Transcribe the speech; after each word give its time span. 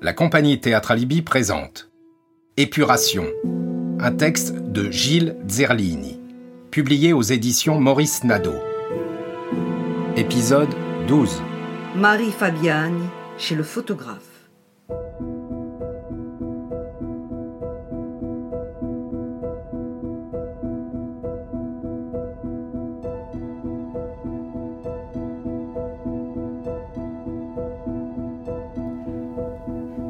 la 0.00 0.12
compagnie 0.12 0.60
Théâtre 0.60 0.94
présente 1.24 1.90
Épuration, 2.56 3.26
un 3.98 4.12
texte 4.12 4.54
de 4.54 4.90
Gilles 4.92 5.36
Zerlini, 5.48 6.20
publié 6.70 7.12
aux 7.12 7.22
éditions 7.22 7.80
Maurice 7.80 8.22
Nadeau. 8.22 8.54
Épisode 10.16 10.72
12 11.08 11.42
Marie 11.96 12.30
Fabiani 12.30 13.02
chez 13.38 13.56
le 13.56 13.64
photographe. 13.64 14.27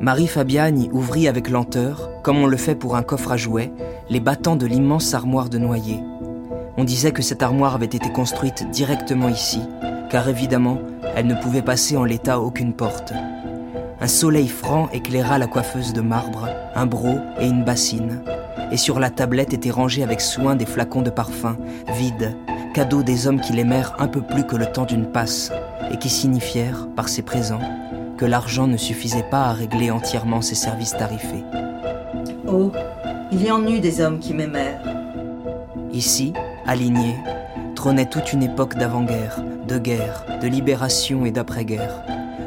Marie 0.08 0.26
Fabiani 0.26 0.88
ouvrit 0.90 1.28
avec 1.28 1.50
lenteur, 1.50 2.08
comme 2.22 2.38
on 2.38 2.46
le 2.46 2.56
fait 2.56 2.74
pour 2.74 2.96
un 2.96 3.02
coffre 3.02 3.30
à 3.30 3.36
jouets, 3.36 3.70
les 4.08 4.20
battants 4.20 4.56
de 4.56 4.64
l'immense 4.64 5.12
armoire 5.12 5.50
de 5.50 5.58
noyer. 5.58 6.00
On 6.78 6.84
disait 6.84 7.12
que 7.12 7.20
cette 7.20 7.42
armoire 7.42 7.74
avait 7.74 7.84
été 7.84 8.10
construite 8.10 8.70
directement 8.70 9.28
ici, 9.28 9.60
car 10.08 10.26
évidemment, 10.26 10.78
elle 11.14 11.26
ne 11.26 11.34
pouvait 11.34 11.60
passer 11.60 11.98
en 11.98 12.04
l'état 12.04 12.40
aucune 12.40 12.72
porte. 12.72 13.12
Un 14.00 14.06
soleil 14.06 14.48
franc 14.48 14.88
éclaira 14.94 15.36
la 15.36 15.46
coiffeuse 15.46 15.92
de 15.92 16.00
marbre, 16.00 16.48
un 16.74 16.86
broc 16.86 17.18
et 17.38 17.46
une 17.46 17.64
bassine. 17.64 18.22
Et 18.72 18.78
sur 18.78 19.00
la 19.00 19.10
tablette 19.10 19.52
étaient 19.52 19.70
rangés 19.70 20.04
avec 20.04 20.22
soin 20.22 20.56
des 20.56 20.64
flacons 20.64 21.02
de 21.02 21.10
parfum, 21.10 21.58
vides, 21.98 22.34
cadeaux 22.72 23.02
des 23.02 23.26
hommes 23.26 23.42
qui 23.42 23.52
l'aimèrent 23.52 23.94
un 23.98 24.08
peu 24.08 24.22
plus 24.22 24.44
que 24.44 24.56
le 24.56 24.72
temps 24.72 24.86
d'une 24.86 25.12
passe, 25.12 25.52
et 25.92 25.98
qui 25.98 26.08
signifièrent, 26.08 26.88
par 26.96 27.10
ses 27.10 27.20
présents, 27.20 27.60
que 28.18 28.26
l'argent 28.26 28.66
ne 28.66 28.76
suffisait 28.76 29.22
pas 29.22 29.44
à 29.44 29.52
régler 29.52 29.90
entièrement 29.90 30.42
ses 30.42 30.56
services 30.56 30.96
tarifés. 30.96 31.44
Oh, 32.46 32.72
il 33.32 33.42
y 33.42 33.50
en 33.50 33.66
eut 33.66 33.80
des 33.80 34.00
hommes 34.00 34.18
qui 34.18 34.34
m'aimèrent. 34.34 34.82
Ici, 35.92 36.34
aligné, 36.66 37.14
trônait 37.74 38.08
toute 38.10 38.32
une 38.32 38.42
époque 38.42 38.74
d'avant-guerre, 38.74 39.42
de 39.66 39.78
guerre, 39.78 40.24
de 40.42 40.48
libération 40.48 41.24
et 41.24 41.30
d'après-guerre. 41.30 42.02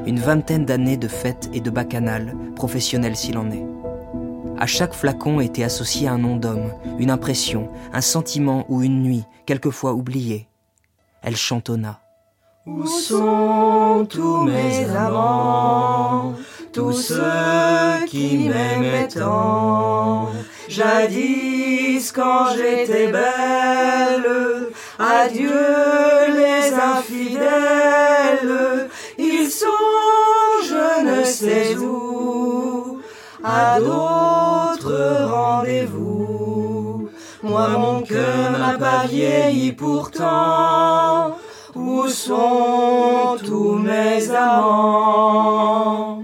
Une 0.06 0.20
vingtaine 0.20 0.66
d'années 0.66 0.98
de 0.98 1.08
fêtes 1.08 1.50
et 1.54 1.62
de 1.62 1.70
bacchanales, 1.70 2.36
professionnels 2.56 3.16
s'il 3.16 3.38
en 3.38 3.50
est. 3.50 3.66
À 4.60 4.68
chaque 4.68 4.94
flacon 4.94 5.40
était 5.40 5.64
associé 5.64 6.08
un 6.08 6.18
nom 6.18 6.36
d'homme, 6.36 6.74
une 7.00 7.12
impression, 7.12 7.70
un 7.94 8.02
sentiment 8.02 8.66
ou 8.68 8.84
une 8.84 9.02
nuit, 9.02 9.24
quelquefois 9.46 9.94
oubliée. 9.94 10.48
Elle 11.24 11.38
chantonna. 11.38 12.02
Où 12.68 12.86
sont 12.86 14.06
tous 14.08 14.44
mes 14.44 14.86
amants, 14.96 16.36
tous 16.72 16.94
ceux 16.94 18.06
qui 18.06 18.50
m'aimaient 18.50 19.08
tant? 19.08 20.30
Jadis 20.70 22.12
quand 22.12 22.54
j'étais 22.56 23.08
belle, 23.08 24.70
adieu 25.00 25.50
les 26.36 26.72
infidèles, 26.72 27.40
ils 29.18 29.50
sont 29.50 29.68
je 30.64 31.04
ne 31.04 31.24
sais 31.24 31.76
où, 31.78 33.00
à 33.44 33.80
d'autres 33.80 35.32
rendez-vous. 35.32 37.10
Moi 37.42 37.70
mon 37.70 38.04
cœur 38.04 38.52
n'a 38.52 38.78
pas 38.78 39.08
vieilli 39.08 39.72
pourtant 39.72 41.38
sont 42.12 43.38
tous 43.44 43.76
mes 43.76 44.30
amants. 44.32 46.24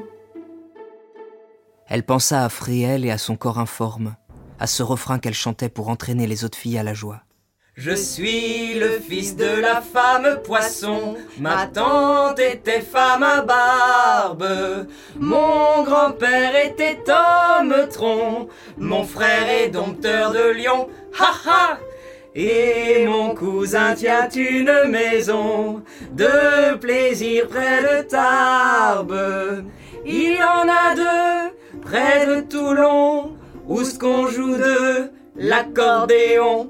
Elle 1.87 2.03
pensa 2.03 2.43
à 2.43 2.49
Fréhel 2.49 3.05
et 3.05 3.11
à 3.11 3.17
son 3.17 3.35
corps 3.35 3.59
informe, 3.59 4.15
à 4.59 4.67
ce 4.67 4.83
refrain 4.83 5.19
qu'elle 5.19 5.33
chantait 5.33 5.69
pour 5.69 5.89
entraîner 5.89 6.27
les 6.27 6.43
autres 6.43 6.57
filles 6.57 6.77
à 6.77 6.83
la 6.83 6.93
joie. 6.93 7.21
Je 7.75 7.95
suis 7.95 8.73
le 8.73 8.99
fils 8.99 9.35
de 9.35 9.61
la 9.61 9.81
femme 9.81 10.39
poisson, 10.43 11.15
ma 11.39 11.67
tante 11.67 12.39
était 12.39 12.81
femme 12.81 13.21
à 13.21 13.41
barbe, 13.41 14.87
mon 15.19 15.83
grand-père 15.83 16.55
était 16.55 17.03
homme 17.07 17.75
tronc, 17.91 18.47
mon 18.79 19.03
frère 19.03 19.47
est 19.47 19.69
dompteur 19.69 20.31
de 20.31 20.51
lion, 20.59 20.89
ha 21.19 21.31
ha 21.45 21.77
et 22.39 23.07
mon 23.07 23.33
cousin 23.33 23.95
tient 23.95 24.29
une 24.29 24.91
maison 24.91 25.81
de 26.13 26.75
plaisir 26.77 27.47
près 27.47 27.81
de 27.81 28.07
Tarbes. 28.07 29.65
Il 30.05 30.33
y 30.33 30.43
en 30.43 30.69
a 30.69 30.95
deux 30.95 31.79
près 31.81 32.27
de 32.27 32.41
Toulon 32.41 33.31
où 33.67 33.83
ce 33.83 33.97
qu'on 33.97 34.27
joue 34.27 34.55
de 34.55 35.09
l'accordéon. 35.35 36.69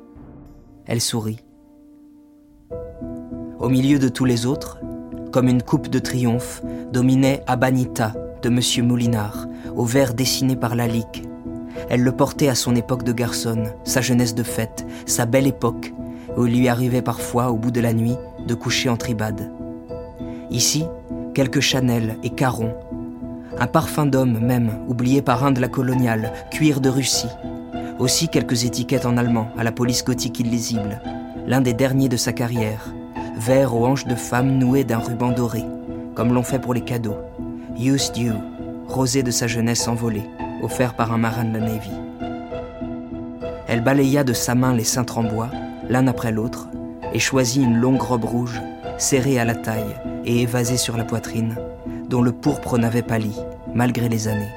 Elle 0.86 1.02
sourit. 1.02 1.40
Au 3.60 3.68
milieu 3.68 4.00
de 4.00 4.08
tous 4.08 4.26
les 4.26 4.46
autres, 4.46 4.80
comme 5.34 5.50
une 5.50 5.64
coupe 5.64 5.90
de 5.90 6.00
triomphe, 6.00 6.62
dominait 6.94 7.44
Abanita 7.46 8.14
de 8.42 8.48
Monsieur 8.48 8.84
Moulinard, 8.84 9.48
au 9.76 9.84
verre 9.84 10.14
dessiné 10.14 10.56
par 10.56 10.76
la 10.76 10.88
Lique, 10.88 11.24
elle 11.90 12.02
le 12.02 12.12
portait 12.12 12.50
à 12.50 12.56
son 12.56 12.76
époque 12.76 13.04
de 13.04 13.14
garçonne, 13.14 13.72
sa 13.84 14.02
jeunesse 14.02 14.36
de 14.36 14.44
fête, 14.44 14.86
sa 15.06 15.26
belle 15.26 15.48
époque, 15.48 15.94
où 16.36 16.46
il 16.46 16.58
lui 16.58 16.68
arrivait 16.68 17.02
parfois, 17.02 17.50
au 17.50 17.56
bout 17.56 17.72
de 17.72 17.80
la 17.80 17.94
nuit, 17.94 18.18
de 18.46 18.54
coucher 18.54 18.90
en 18.90 18.98
tribade. 18.98 19.52
Ici, 20.52 20.86
quelques 21.34 21.62
Chanel 21.62 22.18
et 22.24 22.30
Caron. 22.30 22.74
Un 23.60 23.68
parfum 23.68 24.06
d'homme 24.06 24.40
même, 24.40 24.72
oublié 24.88 25.22
par 25.22 25.46
un 25.46 25.52
de 25.52 25.62
la 25.62 25.68
coloniale, 25.68 26.34
cuir 26.52 26.82
de 26.82 26.90
Russie. 26.90 27.30
Aussi 28.00 28.28
quelques 28.28 28.66
étiquettes 28.66 29.06
en 29.06 29.18
allemand, 29.18 29.50
à 29.58 29.64
la 29.64 29.72
police 29.72 30.04
gothique 30.04 30.40
illisible. 30.40 31.02
L'un 31.48 31.62
des 31.62 31.74
derniers 31.74 32.10
de 32.10 32.18
sa 32.18 32.34
carrière. 32.34 32.94
Vert 33.40 33.76
aux 33.76 33.86
hanches 33.86 34.06
de 34.06 34.16
femme 34.16 34.58
noué 34.58 34.84
d'un 34.84 35.00
ruban 35.00 35.32
doré, 35.32 35.64
comme 36.16 36.34
l'on 36.34 36.44
fait 36.44 36.60
pour 36.60 36.74
les 36.74 36.82
cadeaux. 36.82 37.18
Used 37.80 38.18
You, 38.18 38.34
rosé 38.88 39.24
de 39.24 39.32
sa 39.32 39.48
jeunesse 39.48 39.88
envolée 39.88 40.24
offert 40.62 40.94
par 40.94 41.12
un 41.12 41.18
marin 41.18 41.46
de 41.46 41.54
la 41.54 41.66
Navy. 41.66 41.92
Elle 43.68 43.82
balaya 43.82 44.24
de 44.24 44.34
sa 44.34 44.56
main 44.56 44.74
les 44.74 44.84
cintres 44.84 45.18
en 45.18 45.24
bois, 45.24 45.50
l'un 45.90 46.08
après 46.08 46.32
l'autre, 46.32 46.70
et 47.14 47.20
choisit 47.20 47.64
une 47.64 47.78
longue 47.78 48.02
robe 48.02 48.26
rouge, 48.26 48.62
serrée 48.98 49.40
à 49.40 49.46
la 49.46 49.56
taille 49.56 49.96
et 50.26 50.42
évasée 50.42 50.78
sur 50.78 50.98
la 50.98 51.04
poitrine, 51.04 51.56
dont 52.10 52.22
le 52.22 52.32
pourpre 52.32 52.78
n'avait 52.78 53.02
pâli, 53.02 53.36
malgré 53.74 54.10
les 54.10 54.28
années. 54.28 54.54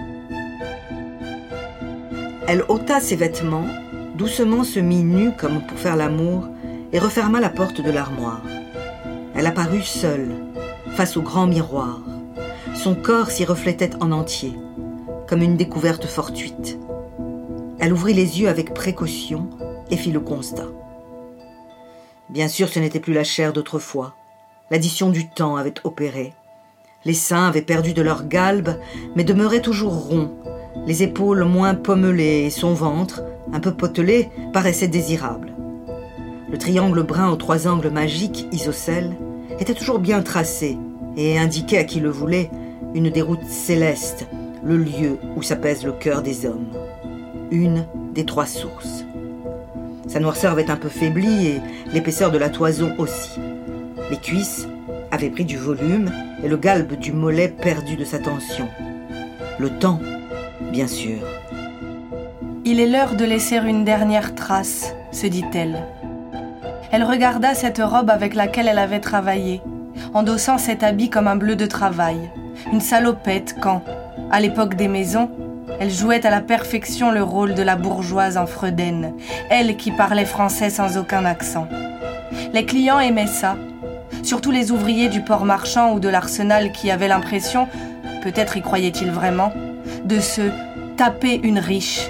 Elle 2.46 2.64
ôta 2.68 3.00
ses 3.00 3.16
vêtements, 3.16 3.66
doucement 4.16 4.64
se 4.64 4.80
mit 4.80 5.04
nue 5.04 5.32
comme 5.36 5.60
pour 5.60 5.78
faire 5.78 5.96
l'amour, 5.96 6.48
et 6.92 6.98
referma 6.98 7.40
la 7.40 7.50
porte 7.50 7.80
de 7.80 7.90
l'armoire. 7.90 8.42
Elle 9.34 9.46
apparut 9.46 9.82
seule, 9.82 10.30
face 10.94 11.16
au 11.16 11.22
grand 11.22 11.46
miroir. 11.46 12.00
Son 12.74 12.94
corps 12.94 13.30
s'y 13.30 13.44
reflétait 13.44 13.90
en 14.00 14.10
entier 14.10 14.54
comme 15.30 15.42
une 15.42 15.56
découverte 15.56 16.06
fortuite. 16.06 16.76
Elle 17.78 17.92
ouvrit 17.92 18.14
les 18.14 18.40
yeux 18.40 18.48
avec 18.48 18.74
précaution 18.74 19.48
et 19.88 19.96
fit 19.96 20.10
le 20.10 20.18
constat. 20.18 20.66
Bien 22.30 22.48
sûr, 22.48 22.68
ce 22.68 22.80
n'était 22.80 22.98
plus 22.98 23.12
la 23.12 23.22
chair 23.22 23.52
d'autrefois. 23.52 24.16
L'addition 24.72 25.08
du 25.08 25.28
temps 25.28 25.54
avait 25.54 25.74
opéré. 25.84 26.32
Les 27.04 27.14
seins 27.14 27.46
avaient 27.46 27.62
perdu 27.62 27.92
de 27.92 28.02
leur 28.02 28.26
galbe, 28.26 28.76
mais 29.14 29.22
demeuraient 29.22 29.62
toujours 29.62 29.94
ronds, 29.94 30.36
les 30.84 31.04
épaules 31.04 31.44
moins 31.44 31.76
pommelées 31.76 32.46
et 32.46 32.50
son 32.50 32.74
ventre, 32.74 33.22
un 33.52 33.60
peu 33.60 33.72
potelé, 33.72 34.30
paraissait 34.52 34.88
désirable. 34.88 35.52
Le 36.50 36.58
triangle 36.58 37.04
brun 37.04 37.30
aux 37.30 37.36
trois 37.36 37.68
angles 37.68 37.90
magiques, 37.90 38.48
isocèle, 38.50 39.16
était 39.60 39.74
toujours 39.74 40.00
bien 40.00 40.22
tracé 40.22 40.76
et 41.16 41.38
indiquait 41.38 41.78
à 41.78 41.84
qui 41.84 42.00
le 42.00 42.10
voulait 42.10 42.50
une 42.94 43.10
déroute 43.10 43.44
céleste 43.44 44.26
le 44.62 44.76
lieu 44.76 45.18
où 45.36 45.42
s'apaise 45.42 45.84
le 45.84 45.92
cœur 45.92 46.22
des 46.22 46.46
hommes. 46.46 46.72
Une 47.50 47.86
des 48.14 48.24
trois 48.24 48.46
sources. 48.46 49.04
Sa 50.06 50.20
noirceur 50.20 50.52
avait 50.52 50.70
un 50.70 50.76
peu 50.76 50.88
faibli 50.88 51.46
et 51.46 51.60
l'épaisseur 51.92 52.30
de 52.30 52.38
la 52.38 52.50
toison 52.50 52.92
aussi. 52.98 53.40
Les 54.10 54.16
cuisses 54.16 54.66
avaient 55.10 55.30
pris 55.30 55.44
du 55.44 55.56
volume 55.56 56.10
et 56.42 56.48
le 56.48 56.56
galbe 56.56 56.94
du 56.94 57.12
mollet 57.12 57.48
perdu 57.48 57.96
de 57.96 58.04
sa 58.04 58.18
tension. 58.18 58.68
Le 59.58 59.70
temps, 59.70 60.00
bien 60.72 60.86
sûr. 60.86 61.18
Il 62.64 62.80
est 62.80 62.86
l'heure 62.86 63.14
de 63.14 63.24
laisser 63.24 63.56
une 63.56 63.84
dernière 63.84 64.34
trace, 64.34 64.94
se 65.12 65.26
dit-elle. 65.26 65.86
Elle 66.92 67.04
regarda 67.04 67.54
cette 67.54 67.78
robe 67.82 68.10
avec 68.10 68.34
laquelle 68.34 68.68
elle 68.68 68.78
avait 68.78 69.00
travaillé, 69.00 69.62
endossant 70.12 70.58
cet 70.58 70.82
habit 70.82 71.08
comme 71.08 71.28
un 71.28 71.36
bleu 71.36 71.56
de 71.56 71.66
travail, 71.66 72.30
une 72.72 72.80
salopette 72.80 73.56
quand, 73.60 73.82
à 74.30 74.40
l'époque 74.40 74.74
des 74.74 74.88
maisons, 74.88 75.30
elle 75.80 75.90
jouait 75.90 76.26
à 76.26 76.30
la 76.30 76.40
perfection 76.40 77.10
le 77.10 77.22
rôle 77.22 77.54
de 77.54 77.62
la 77.62 77.76
bourgeoise 77.76 78.36
en 78.36 78.46
Fredaine, 78.46 79.14
elle 79.50 79.76
qui 79.76 79.90
parlait 79.90 80.24
français 80.24 80.70
sans 80.70 80.98
aucun 80.98 81.24
accent. 81.24 81.66
Les 82.52 82.64
clients 82.64 83.00
aimaient 83.00 83.26
ça, 83.26 83.56
surtout 84.22 84.50
les 84.50 84.70
ouvriers 84.70 85.08
du 85.08 85.22
port 85.22 85.44
marchand 85.44 85.92
ou 85.92 86.00
de 86.00 86.08
l'arsenal 86.08 86.72
qui 86.72 86.90
avaient 86.90 87.08
l'impression, 87.08 87.68
peut-être 88.22 88.56
y 88.56 88.62
croyaient-ils 88.62 89.10
vraiment, 89.10 89.52
de 90.04 90.20
se 90.20 90.42
taper 90.96 91.40
une 91.42 91.58
riche. 91.58 92.08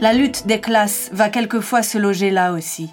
La 0.00 0.12
lutte 0.12 0.46
des 0.46 0.60
classes 0.60 1.10
va 1.12 1.28
quelquefois 1.28 1.82
se 1.82 1.98
loger 1.98 2.30
là 2.30 2.52
aussi. 2.52 2.92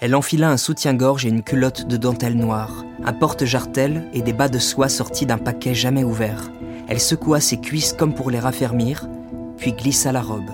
Elle 0.00 0.14
enfila 0.14 0.48
un 0.48 0.56
soutien-gorge 0.56 1.26
et 1.26 1.28
une 1.28 1.42
culotte 1.42 1.88
de 1.88 1.96
dentelle 1.96 2.36
noire, 2.36 2.84
un 3.04 3.12
porte-jartel 3.12 4.04
et 4.12 4.22
des 4.22 4.32
bas 4.32 4.48
de 4.48 4.60
soie 4.60 4.88
sortis 4.88 5.26
d'un 5.26 5.38
paquet 5.38 5.74
jamais 5.74 6.04
ouvert. 6.04 6.52
Elle 6.86 7.00
secoua 7.00 7.40
ses 7.40 7.60
cuisses 7.60 7.94
comme 7.94 8.14
pour 8.14 8.30
les 8.30 8.38
raffermir, 8.38 9.08
puis 9.56 9.72
glissa 9.72 10.12
la 10.12 10.20
robe. 10.20 10.52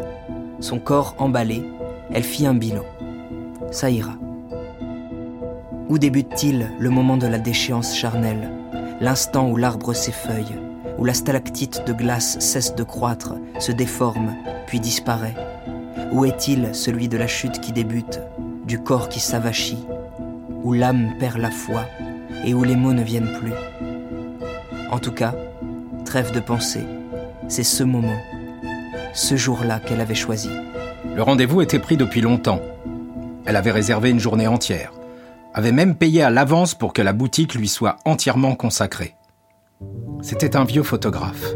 Son 0.61 0.79
corps 0.79 1.15
emballé, 1.19 1.63
elle 2.11 2.23
fit 2.23 2.47
un 2.47 2.55
bilan. 2.55 2.85
Ça 3.71 3.91
ira. 3.91 4.15
Où 5.91 5.99
débute-t-il 5.99 6.71
le 6.79 6.89
moment 6.89 7.19
de 7.19 7.27
la 7.27 7.39
déchéance 7.39 7.95
charnelle, 7.95 8.49
l'instant 9.03 9.51
où 9.51 9.57
l'arbre 9.57 9.93
s'effeuille, 9.93 10.59
où 10.97 11.05
la 11.05 11.13
stalactite 11.13 11.87
de 11.87 11.93
glace 11.93 12.39
cesse 12.41 12.75
de 12.75 12.83
croître, 12.83 13.35
se 13.59 13.73
déforme, 13.73 14.35
puis 14.67 14.81
disparaît 14.81 15.37
Où 16.13 16.25
est-il 16.25 16.75
celui 16.75 17.09
de 17.09 17.19
la 17.19 17.27
chute 17.27 17.61
qui 17.61 17.73
débute, 17.73 18.21
du 18.67 18.79
corps 18.79 19.09
qui 19.09 19.21
s'avachit, 19.21 19.85
où 20.63 20.73
l'âme 20.73 21.15
perd 21.19 21.39
la 21.39 21.51
foi 21.51 21.85
et 22.45 22.55
où 22.55 22.65
les 22.65 22.77
mots 22.77 22.93
ne 22.93 23.03
viennent 23.03 23.33
plus. 23.39 23.53
En 24.91 24.99
tout 24.99 25.13
cas, 25.13 25.35
trêve 26.05 26.33
de 26.33 26.41
penser, 26.41 26.85
c'est 27.49 27.63
ce 27.63 27.85
moment, 27.85 28.17
ce 29.13 29.37
jour-là 29.37 29.81
qu'elle 29.81 30.01
avait 30.01 30.15
choisi. 30.15 30.51
Le 31.15 31.23
rendez-vous 31.23 31.61
était 31.61 31.79
pris 31.79 31.97
depuis 31.97 32.21
longtemps. 32.21 32.61
Elle 33.47 33.57
avait 33.57 33.71
réservé 33.71 34.11
une 34.11 34.21
journée 34.21 34.47
entière, 34.47 34.93
avait 35.53 35.73
même 35.73 35.95
payé 35.95 36.23
à 36.23 36.31
l'avance 36.31 36.75
pour 36.75 36.93
que 36.93 37.03
la 37.03 37.13
boutique 37.13 37.55
lui 37.55 37.69
soit 37.69 37.99
entièrement 38.05 38.55
consacrée. 38.55 39.15
C'était 40.23 40.57
un 40.57 40.65
vieux 40.65 40.83
photographe, 40.83 41.53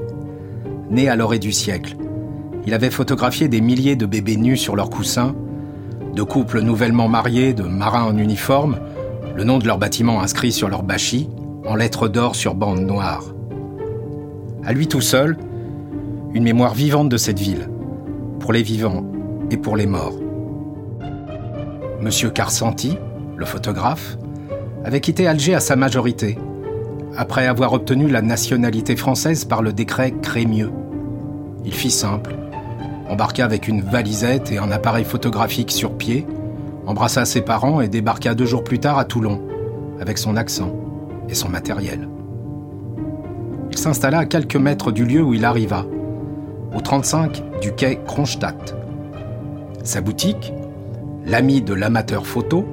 né 0.90 1.08
à 1.08 1.16
l'orée 1.16 1.38
du 1.38 1.52
siècle. 1.52 1.96
Il 2.66 2.75
avait 2.75 2.90
photographié 2.90 3.49
des 3.49 3.62
milliers 3.62 3.96
de 3.96 4.05
bébés 4.05 4.37
nus 4.37 4.58
sur 4.58 4.76
leurs 4.76 4.90
coussins 4.90 5.34
de 6.19 6.25
couples 6.25 6.62
nouvellement 6.62 7.06
mariés, 7.06 7.55
de 7.55 7.62
marins 7.62 8.03
en 8.03 8.19
uniforme, 8.19 8.81
le 9.37 9.44
nom 9.44 9.59
de 9.59 9.69
leur 9.69 9.79
bâtiment 9.79 10.20
inscrit 10.20 10.50
sur 10.50 10.69
leur 10.69 10.82
bâchis, 10.82 11.29
en 11.65 11.76
lettres 11.76 12.09
d'or 12.09 12.35
sur 12.35 12.56
bande 12.56 12.81
noire. 12.81 13.23
À 14.65 14.73
lui 14.73 14.88
tout 14.88 15.00
seul, 15.00 15.37
une 16.35 16.43
mémoire 16.43 16.75
vivante 16.75 17.09
de 17.09 17.17
cette 17.17 17.38
ville, 17.38 17.69
pour 18.41 18.53
les 18.53 18.65
vivants 18.65 19.05
et 19.53 19.56
pour 19.56 19.76
les 19.76 19.87
morts. 19.87 20.19
Monsieur 22.00 22.31
Carsanti, 22.31 22.99
le 23.37 23.44
photographe, 23.44 24.19
avait 24.85 25.00
quitté 25.00 25.29
Alger 25.29 25.55
à 25.55 25.61
sa 25.61 25.76
majorité, 25.76 26.37
après 27.17 27.47
avoir 27.47 27.75
obtenu 27.75 28.09
la 28.09 28.23
nationalité 28.23 28.97
française 28.97 29.44
par 29.44 29.62
le 29.62 29.73
décret 29.73 30.11
Crémieux. 30.20 30.73
Il 31.65 31.75
fit 31.75 31.93
simple, 31.93 32.35
embarqua 33.08 33.44
avec 33.44 33.69
une 33.69 33.82
valisette 33.82 34.52
et 34.52 34.58
un 34.58 34.70
appareil 34.70 35.05
photographique 35.05 35.70
sur 35.70 35.96
pied, 35.96 36.26
embrassa 36.87 37.25
ses 37.25 37.40
parents 37.40 37.81
et 37.81 37.88
débarqua 37.88 38.34
deux 38.34 38.46
jours 38.46 38.64
plus 38.64 38.78
tard 38.78 38.99
à 38.99 39.05
Toulon, 39.05 39.40
avec 40.00 40.19
son 40.19 40.37
accent 40.37 40.72
et 41.28 41.34
son 41.34 41.49
matériel. 41.49 42.08
Il 43.70 43.78
s'installa 43.78 44.19
à 44.19 44.26
quelques 44.26 44.56
mètres 44.56 44.93
du 44.93 45.05
lieu 45.05 45.22
où 45.22 45.34
il 45.34 45.44
arriva, 45.44 45.87
au 46.75 46.81
35 46.81 47.60
du 47.60 47.72
quai 47.72 48.00
Kronstadt. 48.06 48.76
Sa 49.84 50.00
boutique, 50.00 50.52
l'ami 51.25 51.62
de 51.62 51.75
l'amateur 51.75 52.26
photo, 52.26 52.66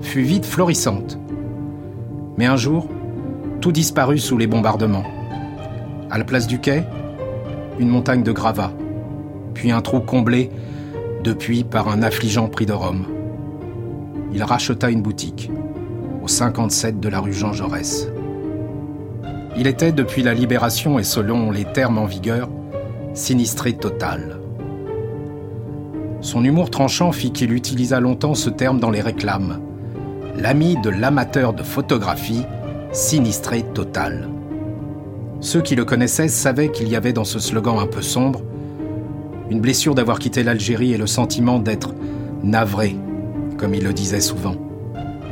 fut 0.00 0.22
vite 0.22 0.46
florissante. 0.46 1.18
Mais 2.36 2.46
un 2.46 2.56
jour, 2.56 2.88
tout 3.60 3.72
disparut 3.72 4.18
sous 4.18 4.38
les 4.38 4.46
bombardements. 4.46 5.04
À 6.10 6.18
la 6.18 6.24
place 6.24 6.46
du 6.46 6.58
quai, 6.58 6.84
une 7.78 7.88
montagne 7.88 8.22
de 8.22 8.32
gravats, 8.32 8.72
puis 9.58 9.72
un 9.72 9.80
trou 9.80 9.98
comblé 9.98 10.50
depuis 11.24 11.64
par 11.64 11.88
un 11.88 12.04
affligeant 12.04 12.46
prix 12.46 12.64
de 12.64 12.72
Rome. 12.72 13.06
Il 14.32 14.44
racheta 14.44 14.88
une 14.88 15.02
boutique, 15.02 15.50
au 16.22 16.28
57 16.28 17.00
de 17.00 17.08
la 17.08 17.18
rue 17.18 17.32
Jean 17.32 17.52
Jaurès. 17.52 18.08
Il 19.56 19.66
était, 19.66 19.90
depuis 19.90 20.22
la 20.22 20.32
libération 20.32 21.00
et 21.00 21.02
selon 21.02 21.50
les 21.50 21.64
termes 21.64 21.98
en 21.98 22.04
vigueur, 22.04 22.48
sinistré 23.14 23.72
total. 23.72 24.38
Son 26.20 26.44
humour 26.44 26.70
tranchant 26.70 27.10
fit 27.10 27.32
qu'il 27.32 27.52
utilisa 27.52 27.98
longtemps 27.98 28.36
ce 28.36 28.50
terme 28.50 28.78
dans 28.78 28.90
les 28.90 29.00
réclames. 29.00 29.60
L'ami 30.36 30.76
de 30.84 30.90
l'amateur 30.90 31.52
de 31.52 31.64
photographie, 31.64 32.44
sinistré 32.92 33.64
total. 33.74 34.28
Ceux 35.40 35.62
qui 35.62 35.74
le 35.74 35.84
connaissaient 35.84 36.28
savaient 36.28 36.70
qu'il 36.70 36.86
y 36.86 36.94
avait 36.94 37.12
dans 37.12 37.24
ce 37.24 37.40
slogan 37.40 37.76
un 37.80 37.88
peu 37.88 38.02
sombre 38.02 38.42
une 39.50 39.60
blessure 39.60 39.94
d'avoir 39.94 40.18
quitté 40.18 40.42
l'Algérie 40.42 40.92
et 40.92 40.98
le 40.98 41.06
sentiment 41.06 41.58
d'être 41.58 41.94
navré, 42.42 42.96
comme 43.56 43.74
il 43.74 43.84
le 43.84 43.92
disait 43.92 44.20
souvent, 44.20 44.56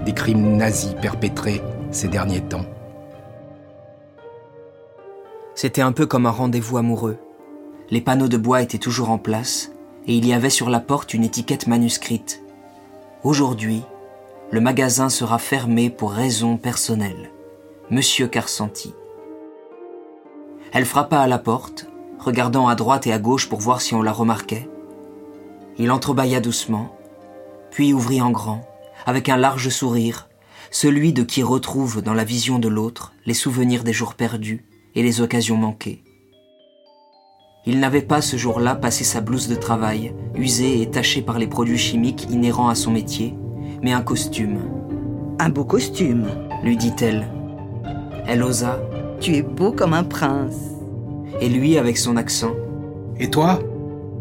des 0.05 0.13
crimes 0.13 0.57
nazis 0.57 0.95
perpétrés 1.01 1.63
ces 1.91 2.09
derniers 2.09 2.41
temps. 2.41 2.65
C'était 5.55 5.83
un 5.83 5.93
peu 5.93 6.07
comme 6.07 6.27
un 6.27 6.31
rendez-vous 6.31 6.77
amoureux. 6.77 7.17
Les 7.91 8.01
panneaux 8.01 8.29
de 8.29 8.37
bois 8.37 8.63
étaient 8.63 8.79
toujours 8.79 9.11
en 9.11 9.19
place 9.19 9.73
et 10.07 10.15
il 10.15 10.27
y 10.27 10.33
avait 10.33 10.51
sur 10.51 10.71
la 10.71 10.81
porte 10.81 11.15
une 11.15 11.25
étiquette 11.25 11.67
manuscrite. 11.67 12.43
Aujourd'hui, 13.23 13.83
le 14.51 14.61
magasin 14.61 15.09
sera 15.09 15.39
fermé 15.39 15.91
pour 15.91 16.13
raisons 16.13 16.57
personnelles. 16.57 17.31
Monsieur 17.91 18.29
Carsanti. 18.29 18.95
Elle 20.73 20.85
frappa 20.85 21.21
à 21.21 21.27
la 21.27 21.39
porte 21.39 21.89
regardant 22.27 22.67
à 22.67 22.75
droite 22.75 23.07
et 23.07 23.13
à 23.13 23.21
gauche 23.21 23.49
pour 23.49 23.61
voir 23.61 23.81
si 23.81 23.95
on 23.95 24.03
la 24.03 24.11
remarquait. 24.11 24.69
Il 25.79 25.93
entrebâilla 25.93 26.41
doucement, 26.41 26.97
puis 27.71 27.93
ouvrit 27.93 28.21
en 28.21 28.33
grand, 28.33 28.67
avec 29.07 29.29
un 29.29 29.37
large 29.37 29.69
sourire, 29.69 30.29
celui 30.73 31.13
de 31.13 31.23
qui 31.23 31.45
retrouve 31.45 32.03
dans 32.03 32.15
la 32.15 32.25
vision 32.25 32.59
de 32.59 32.67
l'autre 32.67 33.13
les 33.27 33.35
souvenirs 33.35 33.85
des 33.85 33.93
jours 33.93 34.15
perdus 34.15 34.65
et 34.97 35.05
les 35.05 35.21
occasions 35.21 35.57
manquées. 35.57 36.03
Il 37.65 37.79
n'avait 37.79 38.03
pas 38.03 38.21
ce 38.21 38.37
jour-là 38.37 38.75
passé 38.75 39.05
sa 39.05 39.21
blouse 39.21 39.47
de 39.47 39.55
travail, 39.55 40.13
usée 40.35 40.83
et 40.83 40.91
tachée 40.91 41.23
par 41.23 41.39
les 41.39 41.47
produits 41.47 41.79
chimiques 41.79 42.27
inhérents 42.29 42.69
à 42.69 42.75
son 42.75 42.91
métier, 42.91 43.37
mais 43.83 43.93
un 43.93 44.03
costume. 44.03 44.59
Un 45.39 45.49
beau 45.49 45.65
costume, 45.65 46.27
lui 46.65 46.77
dit-elle. 46.77 47.29
Elle 48.27 48.43
osa. 48.43 48.81
Tu 49.21 49.37
es 49.37 49.43
beau 49.43 49.71
comme 49.71 49.95
un 49.95 50.05
prince 50.05 50.76
et 51.41 51.49
lui 51.49 51.79
avec 51.79 51.99
son 51.99 52.17
accent. 52.17 52.55
Et 53.19 53.31
toi 53.31 53.61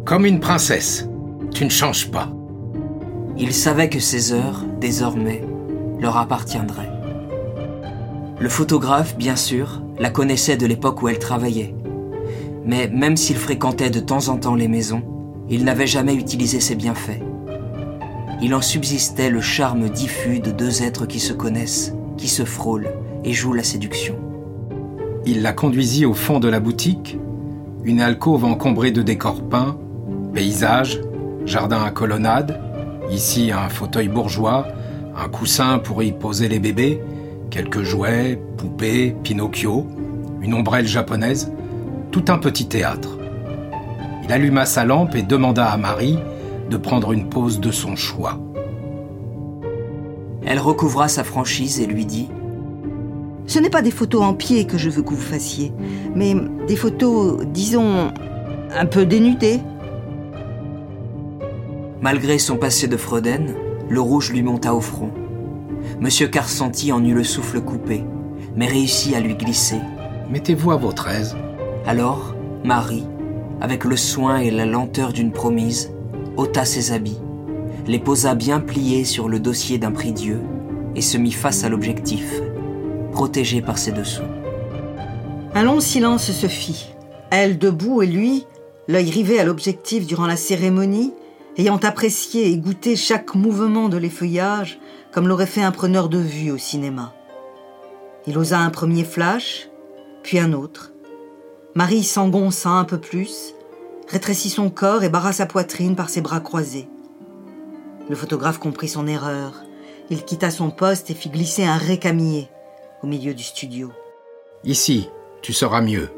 Comme 0.06 0.26
une 0.26 0.40
princesse. 0.40 1.08
Tu 1.52 1.66
ne 1.66 1.70
changes 1.70 2.12
pas. 2.12 2.30
Il 3.38 3.54
savait 3.54 3.90
que 3.90 4.00
ces 4.00 4.34
heures, 4.34 4.64
désormais, 4.80 5.44
leur 6.00 6.18
appartiendraient. 6.18 6.92
Le 8.40 8.50
photographe, 8.50 9.18
bien 9.18 9.36
sûr, 9.36 9.82
la 10.00 10.10
connaissait 10.10 10.58
de 10.58 10.66
l'époque 10.66 11.02
où 11.02 11.08
elle 11.08 11.20
travaillait. 11.20 11.74
Mais 12.66 12.88
même 12.88 13.18
s'il 13.18 13.38
fréquentait 13.38 13.90
de 13.90 14.00
temps 14.00 14.28
en 14.28 14.38
temps 14.38 14.56
les 14.56 14.68
maisons, 14.68 15.04
il 15.50 15.64
n'avait 15.64 15.88
jamais 15.88 16.16
utilisé 16.16 16.60
ses 16.60 16.76
bienfaits. 16.76 17.22
Il 18.42 18.54
en 18.54 18.62
subsistait 18.62 19.30
le 19.30 19.42
charme 19.42 19.90
diffus 19.90 20.40
de 20.40 20.52
deux 20.52 20.84
êtres 20.84 21.06
qui 21.06 21.20
se 21.20 21.34
connaissent, 21.34 21.94
qui 22.18 22.28
se 22.28 22.44
frôlent 22.44 22.90
et 23.24 23.34
jouent 23.34 23.54
la 23.54 23.64
séduction. 23.64 24.16
Il 25.28 25.42
la 25.42 25.54
conduisit 25.54 26.06
au 26.06 26.14
fond 26.14 26.40
de 26.40 26.48
la 26.48 26.60
boutique, 26.60 27.18
une 27.84 28.00
alcôve 28.00 28.46
encombrée 28.46 28.92
de 28.92 29.02
décors 29.02 29.42
peints, 29.42 29.76
paysages, 30.36 31.02
jardin 31.48 31.84
à 31.84 31.90
colonnade, 31.90 32.62
ici 33.10 33.52
un 33.52 33.68
fauteuil 33.70 34.08
bourgeois, 34.08 34.68
un 35.18 35.28
coussin 35.28 35.80
pour 35.80 36.04
y 36.04 36.12
poser 36.12 36.48
les 36.48 36.60
bébés, 36.60 37.02
quelques 37.50 37.82
jouets, 37.82 38.40
poupées, 38.58 39.16
Pinocchio, 39.24 39.88
une 40.42 40.54
ombrelle 40.54 40.88
japonaise, 40.88 41.52
tout 42.12 42.26
un 42.28 42.38
petit 42.38 42.68
théâtre. 42.68 43.18
Il 44.24 44.32
alluma 44.32 44.68
sa 44.68 44.86
lampe 44.86 45.16
et 45.16 45.24
demanda 45.24 45.66
à 45.66 45.78
Marie 45.78 46.20
de 46.70 46.78
prendre 46.78 47.14
une 47.14 47.30
pause 47.30 47.60
de 47.60 47.72
son 47.72 47.96
choix. 47.96 48.40
Elle 50.46 50.60
recouvra 50.60 51.08
sa 51.08 51.24
franchise 51.24 51.80
et 51.80 51.88
lui 51.88 52.06
dit 52.06 52.30
ce 53.48 53.60
n'est 53.60 53.70
pas 53.70 53.82
des 53.82 53.92
photos 53.92 54.24
en 54.24 54.34
pied 54.34 54.66
que 54.66 54.78
je 54.78 54.90
veux 54.90 55.04
que 55.04 55.12
vous 55.12 55.18
fassiez, 55.18 55.72
mais 56.16 56.36
des 56.68 56.76
photos, 56.76 57.46
disons, 57.46 58.12
un 58.76 58.86
peu 58.86 59.06
dénudées. 59.06 59.60
Malgré 62.02 62.38
son 62.40 62.58
passé 62.58 62.88
de 62.88 62.98
Freuden, 62.98 63.54
le 63.90 64.02
rouge 64.02 64.32
lui 64.32 64.42
monta 64.42 64.74
au 64.74 64.82
front. 64.82 65.12
Monsieur 66.00 66.28
Carsanti 66.28 66.92
en 66.92 67.04
eut 67.04 67.14
le 67.14 67.24
souffle 67.24 67.62
coupé, 67.62 68.04
mais 68.56 68.68
réussit 68.68 69.16
à 69.16 69.20
lui 69.20 69.36
glisser. 69.36 69.80
Mettez-vous 70.30 70.72
à 70.72 70.78
votre 70.78 71.08
aise. 71.08 71.36
Alors, 71.86 72.36
Marie, 72.64 73.06
avec 73.62 73.84
le 73.84 73.96
soin 73.96 74.38
et 74.38 74.50
la 74.50 74.66
lenteur 74.66 75.14
d'une 75.14 75.32
promise, 75.32 75.94
ôta 76.36 76.66
ses 76.66 76.92
habits, 76.92 77.20
les 77.88 78.00
posa 78.00 78.34
bien 78.34 78.60
pliés 78.60 79.06
sur 79.06 79.30
le 79.30 79.40
dossier 79.40 79.78
d'un 79.78 79.92
prie-dieu 79.92 80.40
et 80.96 81.02
se 81.02 81.18
mit 81.18 81.32
face 81.32 81.64
à 81.64 81.70
l'objectif, 81.70 82.42
protégé 83.16 83.62
par 83.62 83.78
ses 83.78 83.94
dessous. 83.94 84.28
Un 85.54 85.64
long 85.64 85.80
silence 85.80 86.30
se 86.30 86.48
fit. 86.48 86.88
Elle 87.32 87.58
debout 87.58 88.02
et 88.02 88.08
lui, 88.08 88.46
l'œil 88.90 89.10
rivé 89.10 89.40
à 89.40 89.46
l'objectif 89.46 90.06
durant 90.06 90.28
la 90.28 90.36
cérémonie, 90.36 91.14
ayant 91.58 91.78
apprécié 91.78 92.52
et 92.52 92.58
goûté 92.58 92.98
chaque 92.98 93.34
mouvement 93.34 93.88
de 93.88 93.96
l'effeuillage 93.96 94.80
comme 95.14 95.30
l'aurait 95.30 95.46
fait 95.46 95.62
un 95.62 95.72
preneur 95.72 96.10
de 96.10 96.18
vue 96.18 96.52
au 96.52 96.58
cinéma. 96.58 97.14
Il 98.28 98.38
osa 98.38 98.60
un 98.60 98.70
premier 98.70 99.06
flash, 99.06 99.70
puis 100.22 100.38
un 100.38 100.52
autre. 100.52 100.92
Marie 101.74 102.04
s'engonça 102.04 102.72
un 102.72 102.84
peu 102.84 102.98
plus, 102.98 103.54
rétrécit 104.10 104.50
son 104.50 104.70
corps 104.70 105.04
et 105.04 105.10
barra 105.10 105.32
sa 105.32 105.46
poitrine 105.46 105.96
par 105.96 106.10
ses 106.10 106.20
bras 106.20 106.42
croisés. 106.42 106.90
Le 108.10 108.16
photographe 108.18 108.58
comprit 108.58 108.90
son 108.90 109.08
erreur. 109.08 109.64
Il 110.10 110.26
quitta 110.26 110.52
son 110.52 110.70
poste 110.70 111.10
et 111.12 111.16
fit 111.16 111.30
glisser 111.30 111.64
un 111.64 111.78
récamier 111.78 112.50
au 113.04 113.08
milieu 113.08 113.34
du 113.34 113.44
studio. 113.44 113.92
Ici, 114.64 115.10
tu 115.42 115.54
seras 115.54 115.82
mieux. 115.82 116.10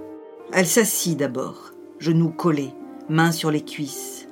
Elle 0.53 0.67
s'assit 0.67 1.17
d'abord, 1.17 1.71
genoux 1.99 2.29
collés, 2.29 2.73
mains 3.09 3.31
sur 3.31 3.51
les 3.51 3.63
cuisses. 3.63 4.27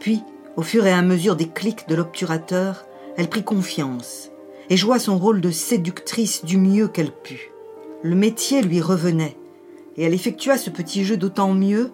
Puis, 0.00 0.22
au 0.56 0.62
fur 0.62 0.86
et 0.86 0.92
à 0.92 1.02
mesure 1.02 1.36
des 1.36 1.48
clics 1.48 1.88
de 1.88 1.94
l'obturateur, 1.94 2.86
elle 3.16 3.28
prit 3.28 3.44
confiance 3.44 4.30
et 4.70 4.76
joua 4.76 4.98
son 4.98 5.18
rôle 5.18 5.40
de 5.40 5.50
séductrice 5.50 6.44
du 6.44 6.56
mieux 6.56 6.88
qu'elle 6.88 7.12
put. 7.12 7.52
Le 8.02 8.14
métier 8.14 8.62
lui 8.62 8.80
revenait, 8.80 9.36
et 9.96 10.04
elle 10.04 10.14
effectua 10.14 10.56
ce 10.56 10.70
petit 10.70 11.04
jeu 11.04 11.16
d'autant 11.16 11.52
mieux 11.52 11.92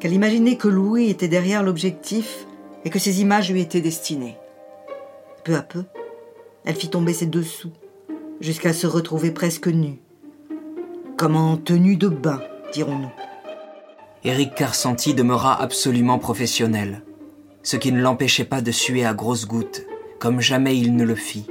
qu'elle 0.00 0.12
imaginait 0.12 0.56
que 0.56 0.68
Louis 0.68 1.10
était 1.10 1.28
derrière 1.28 1.62
l'objectif 1.62 2.46
et 2.84 2.90
que 2.90 2.98
ses 2.98 3.20
images 3.20 3.50
lui 3.50 3.60
étaient 3.60 3.80
destinées. 3.80 4.36
Peu 5.44 5.54
à 5.54 5.62
peu, 5.62 5.84
elle 6.64 6.74
fit 6.74 6.90
tomber 6.90 7.12
ses 7.12 7.26
dessous, 7.26 7.72
jusqu'à 8.40 8.72
se 8.72 8.86
retrouver 8.86 9.30
presque 9.30 9.68
nue, 9.68 10.00
comme 11.16 11.36
en 11.36 11.56
tenue 11.56 11.96
de 11.96 12.08
bain, 12.08 12.40
dirons-nous. 12.72 13.10
Éric 14.24 14.54
Carsanti 14.54 15.14
demeura 15.14 15.60
absolument 15.60 16.18
professionnel, 16.18 17.02
ce 17.62 17.76
qui 17.76 17.92
ne 17.92 18.00
l'empêchait 18.00 18.44
pas 18.44 18.60
de 18.60 18.70
suer 18.70 19.04
à 19.04 19.14
grosses 19.14 19.46
gouttes, 19.46 19.84
comme 20.18 20.40
jamais 20.40 20.76
il 20.76 20.94
ne 20.94 21.04
le 21.04 21.14
fit, 21.14 21.46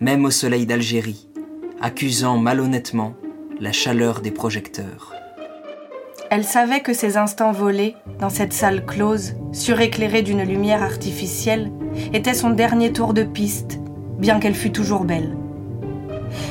même 0.00 0.24
au 0.24 0.30
soleil 0.30 0.66
d'Algérie, 0.66 1.28
accusant 1.80 2.38
malhonnêtement 2.38 3.14
la 3.60 3.72
chaleur 3.72 4.20
des 4.20 4.30
projecteurs. 4.30 5.14
Elle 6.30 6.44
savait 6.44 6.82
que 6.82 6.92
ces 6.92 7.16
instants 7.16 7.52
volés, 7.52 7.96
dans 8.20 8.28
cette 8.28 8.52
salle 8.52 8.84
close, 8.84 9.34
suréclairée 9.52 10.22
d'une 10.22 10.42
lumière 10.42 10.82
artificielle, 10.82 11.72
étaient 12.12 12.34
son 12.34 12.50
dernier 12.50 12.92
tour 12.92 13.14
de 13.14 13.22
piste, 13.22 13.78
bien 14.18 14.38
qu'elle 14.38 14.54
fût 14.54 14.72
toujours 14.72 15.04
belle. 15.04 15.36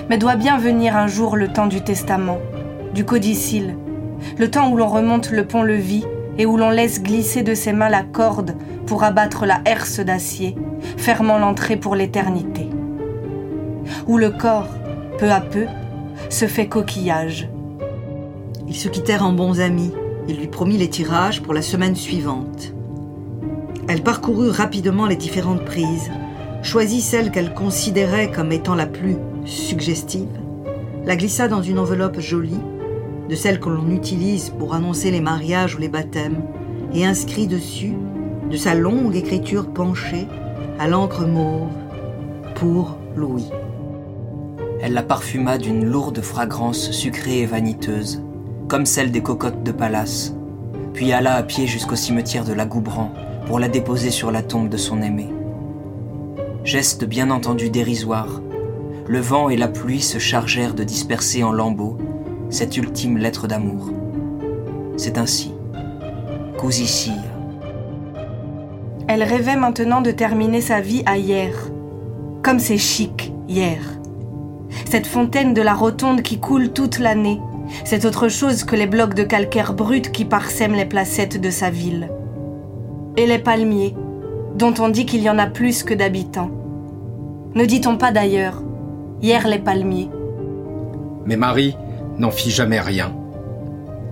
Mais 0.10 0.18
doit 0.18 0.36
bien 0.36 0.58
venir 0.58 0.96
un 0.96 1.08
jour 1.08 1.36
le 1.36 1.48
temps 1.48 1.68
du 1.68 1.82
testament, 1.82 2.40
du 2.94 3.06
codicile, 3.06 3.76
le 4.38 4.50
temps 4.50 4.70
où 4.72 4.78
l'on 4.78 4.88
remonte 4.88 5.32
le 5.32 5.46
pont-levis 5.46 6.06
et 6.38 6.46
où 6.46 6.58
l'on 6.58 6.70
laisse 6.70 7.02
glisser 7.02 7.44
de 7.44 7.54
ses 7.54 7.74
mains 7.74 7.90
la 7.90 8.04
corde 8.04 8.56
pour 8.86 9.04
abattre 9.04 9.46
la 9.46 9.62
herse 9.66 10.00
d'acier, 10.00 10.56
fermant 10.98 11.40
l'entrée 11.40 11.78
pour 11.78 11.96
l'éternité. 11.96 12.70
Où 14.08 14.18
le 14.18 14.30
corps, 14.30 14.70
peu 15.18 15.32
à 15.32 15.42
peu, 15.42 15.66
se 16.30 16.46
fait 16.46 16.68
coquillage. 16.68 17.50
Ils 18.68 18.76
se 18.76 18.90
quittèrent 18.90 19.26
en 19.26 19.34
bons 19.34 19.62
amis. 19.62 19.94
Il 20.28 20.38
lui 20.38 20.48
promit 20.48 20.78
les 20.78 20.90
tirages 20.90 21.42
pour 21.42 21.54
la 21.54 21.62
semaine 21.62 21.96
suivante. 21.96 22.74
Elle 23.88 24.04
parcourut 24.04 24.50
rapidement 24.50 25.06
les 25.06 25.16
différentes 25.16 25.64
prises, 25.64 26.12
choisit 26.62 27.02
celle 27.02 27.32
qu'elle 27.32 27.54
considérait 27.54 28.30
comme 28.32 28.52
étant 28.52 28.76
la 28.76 28.86
plus 28.86 29.16
suggestive, 29.48 30.28
la 31.06 31.16
glissa 31.16 31.48
dans 31.48 31.62
une 31.62 31.80
enveloppe 31.80 32.20
jolie, 32.20 32.60
de 33.30 33.36
celle 33.36 33.60
que 33.60 33.70
l'on 33.70 33.90
utilise 33.90 34.50
pour 34.50 34.74
annoncer 34.74 35.10
les 35.10 35.22
mariages 35.22 35.76
ou 35.76 35.80
les 35.80 35.90
baptêmes, 35.90 36.44
et 36.94 37.06
inscrit 37.06 37.48
dessus, 37.48 37.94
de 38.50 38.58
sa 38.58 38.76
longue 38.76 39.16
écriture 39.16 39.68
penchée, 39.74 40.28
à 40.80 40.88
l'encre 40.88 41.26
mauve, 41.26 41.72
pour 42.56 42.98
Louis. 43.16 43.50
Elle 44.82 44.94
la 44.94 45.04
parfuma 45.04 45.58
d'une 45.58 45.86
lourde 45.86 46.22
fragrance 46.22 46.92
sucrée 46.92 47.40
et 47.40 47.46
vaniteuse, 47.46 48.22
comme 48.68 48.86
celle 48.86 49.12
des 49.12 49.24
cocottes 49.24 49.64
de 49.64 49.72
palace, 49.72 50.36
puis 50.94 51.14
alla 51.14 51.36
à 51.36 51.44
pied 51.44 51.68
jusqu'au 51.68 51.96
cimetière 51.96 52.46
de 52.46 52.54
la 52.54 52.66
Goubran 52.66 53.12
pour 53.48 53.60
la 53.60 53.70
déposer 53.70 54.12
sur 54.12 54.32
la 54.32 54.44
tombe 54.44 54.70
de 54.70 54.78
son 54.78 55.02
aimé. 55.02 55.30
Geste 56.64 57.06
bien 57.06 57.32
entendu 57.32 57.70
dérisoire, 57.70 58.42
le 59.08 59.20
vent 59.20 59.50
et 59.50 59.56
la 59.56 59.70
pluie 59.70 60.02
se 60.02 60.20
chargèrent 60.20 60.74
de 60.74 60.84
disperser 60.84 61.44
en 61.44 61.52
lambeaux 61.52 61.98
cette 62.50 62.76
ultime 62.78 63.18
lettre 63.18 63.48
d'amour. 63.48 63.90
C'est 64.98 65.18
ainsi. 65.18 65.54
Cousy 66.58 67.12
Elle 69.08 69.24
rêvait 69.24 69.56
maintenant 69.56 70.02
de 70.02 70.12
terminer 70.12 70.60
sa 70.60 70.82
vie 70.82 71.04
à 71.06 71.18
hier. 71.18 71.54
Comme 72.44 72.60
c'est 72.60 72.78
chic, 72.78 73.32
hier. 73.48 73.80
Cette 74.86 75.08
fontaine 75.08 75.54
de 75.54 75.62
la 75.62 75.74
rotonde 75.74 76.22
qui 76.22 76.40
coule 76.40 76.74
toute 76.74 77.00
l'année, 77.00 77.40
c'est 77.86 78.06
autre 78.06 78.28
chose 78.28 78.64
que 78.64 78.76
les 78.76 78.88
blocs 78.88 79.14
de 79.14 79.24
calcaire 79.24 79.74
brut 79.74 80.12
qui 80.12 80.26
parsèment 80.26 80.76
les 80.76 80.86
placettes 80.86 81.40
de 81.40 81.50
sa 81.50 81.70
ville. 81.70 82.10
Et 83.16 83.26
les 83.26 83.40
palmiers, 83.40 83.96
dont 84.56 84.74
on 84.80 84.90
dit 84.90 85.06
qu'il 85.06 85.22
y 85.22 85.30
en 85.30 85.40
a 85.40 85.48
plus 85.48 85.84
que 85.84 85.94
d'habitants. 85.94 86.52
Ne 87.56 87.66
dit-on 87.66 87.98
pas 87.98 88.12
d'ailleurs, 88.12 88.62
hier 89.22 89.48
les 89.48 89.60
palmiers 89.60 90.10
Mais 91.26 91.38
Marie 91.38 91.76
n'en 92.18 92.32
fit 92.32 92.52
jamais 92.52 92.80
rien. 92.80 93.16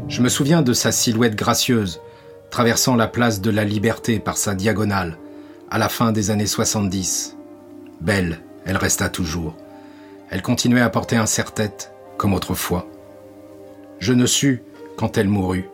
Je 0.07 0.21
me 0.21 0.29
souviens 0.29 0.62
de 0.62 0.74
sa 0.74 0.91
silhouette 0.91 1.35
gracieuse, 1.35 2.00
traversant 2.51 2.95
la 2.95 3.07
place 3.07 3.41
de 3.41 3.50
la 3.50 3.63
Liberté 3.63 4.19
par 4.19 4.38
sa 4.38 4.53
diagonale, 4.53 5.17
à 5.69 5.77
la 5.77 5.89
fin 5.89 6.12
des 6.12 6.29
années 6.29 6.45
70. 6.45 7.35
Belle, 8.01 8.41
elle 8.65 8.77
resta 8.77 9.09
toujours. 9.09 9.55
Elle 10.29 10.41
continuait 10.41 10.81
à 10.81 10.89
porter 10.89 11.17
un 11.17 11.25
serre-tête, 11.25 11.91
comme 12.17 12.33
autrefois. 12.33 12.88
Je 14.00 14.13
ne 14.13 14.25
sus 14.25 14.62
quand 14.97 15.17
elle 15.17 15.27
mourut. 15.27 15.69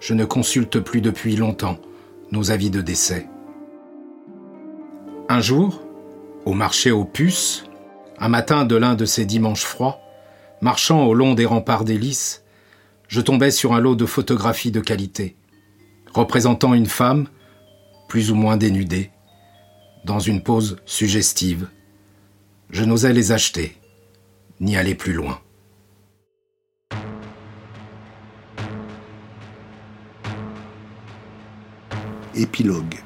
Je 0.00 0.14
ne 0.14 0.24
consulte 0.24 0.80
plus 0.80 1.00
depuis 1.00 1.36
longtemps 1.36 1.78
nos 2.30 2.50
avis 2.50 2.70
de 2.70 2.80
décès. 2.80 3.28
Un 5.28 5.40
jour, 5.40 5.80
au 6.44 6.52
marché 6.52 6.90
aux 6.90 7.04
puces, 7.04 7.64
un 8.22 8.28
matin 8.28 8.64
de 8.64 8.76
l'un 8.76 8.94
de 8.94 9.04
ces 9.04 9.26
dimanches 9.26 9.64
froids, 9.64 10.00
marchant 10.60 11.06
au 11.06 11.12
long 11.12 11.34
des 11.34 11.44
remparts 11.44 11.82
d'hélice, 11.84 12.44
je 13.08 13.20
tombais 13.20 13.50
sur 13.50 13.72
un 13.72 13.80
lot 13.80 13.96
de 13.96 14.06
photographies 14.06 14.70
de 14.70 14.78
qualité, 14.78 15.34
représentant 16.14 16.72
une 16.72 16.86
femme, 16.86 17.26
plus 18.08 18.30
ou 18.30 18.36
moins 18.36 18.56
dénudée, 18.56 19.10
dans 20.04 20.20
une 20.20 20.40
pose 20.40 20.76
suggestive. 20.86 21.68
Je 22.70 22.84
n'osais 22.84 23.12
les 23.12 23.32
acheter, 23.32 23.76
ni 24.60 24.76
aller 24.76 24.94
plus 24.94 25.14
loin. 25.14 25.40
Épilogue. 32.36 33.02